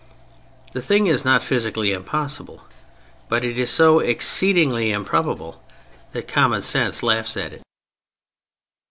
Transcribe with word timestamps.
The 0.71 0.81
thing 0.81 1.05
is 1.05 1.23
not 1.23 1.43
physically 1.43 1.93
impossible, 1.93 2.63
but 3.29 3.43
it 3.45 3.59
is 3.59 3.69
so 3.69 3.99
exceedingly 3.99 4.91
improbable 4.91 5.61
that 6.13 6.27
common 6.27 6.63
sense 6.63 7.03
laughs 7.03 7.37
at 7.37 7.53
it. 7.53 7.61